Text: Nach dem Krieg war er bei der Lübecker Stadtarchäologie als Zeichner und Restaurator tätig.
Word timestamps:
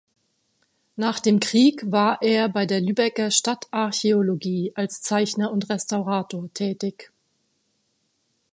Nach 0.95 1.19
dem 1.19 1.39
Krieg 1.39 1.83
war 1.91 2.23
er 2.23 2.49
bei 2.49 2.65
der 2.65 2.81
Lübecker 2.81 3.29
Stadtarchäologie 3.29 4.71
als 4.73 5.03
Zeichner 5.03 5.51
und 5.51 5.69
Restaurator 5.69 6.51
tätig. 6.55 7.11